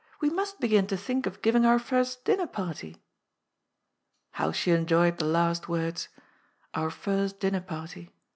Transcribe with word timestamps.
We 0.19 0.31
must 0.31 0.59
begin 0.59 0.87
to 0.87 0.97
think 0.97 1.27
of 1.27 1.43
giving 1.43 1.63
our 1.63 1.77
first 1.77 2.25
dinner 2.25 2.47
party." 2.47 3.03
How 4.31 4.51
she 4.51 4.71
enjoyed 4.71 5.19
the 5.19 5.25
last 5.25 5.69
words," 5.69 6.09
Our 6.73 6.89
first 6.89 7.39
dinner 7.39 7.61
party 7.61 8.09